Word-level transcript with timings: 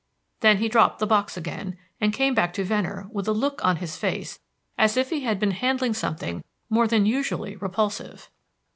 Then 0.39 0.57
he 0.57 0.67
dropped 0.67 0.97
the 0.97 1.05
box 1.05 1.37
again, 1.37 1.77
and 1.99 2.11
came 2.11 2.33
back 2.33 2.53
to 2.53 2.63
Venner 2.63 3.05
with 3.11 3.27
a 3.27 3.31
look 3.33 3.63
on 3.63 3.75
his 3.75 3.97
face 3.97 4.39
as 4.75 4.97
if 4.97 5.11
he 5.11 5.19
had 5.19 5.39
been 5.39 5.51
handling 5.51 5.93
something 5.93 6.43
more 6.71 6.87
than 6.87 7.05
usually 7.05 7.55
repulsive. 7.57 8.31